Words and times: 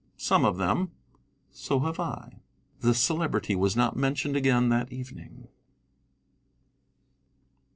"Some 0.17 0.45
of 0.45 0.57
them." 0.57 0.89
"So 1.51 1.81
have 1.81 1.99
I." 1.99 2.39
The 2.79 2.95
Celebrity 2.95 3.55
was 3.55 3.75
not 3.75 3.95
mentioned 3.95 4.35
again 4.35 4.69
that 4.69 4.91
evening. 4.91 5.47